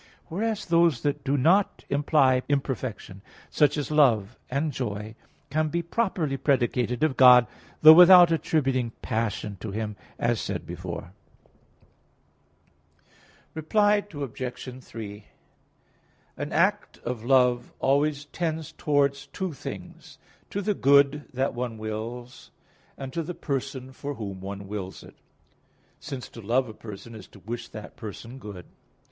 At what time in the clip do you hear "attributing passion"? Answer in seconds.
8.31-9.57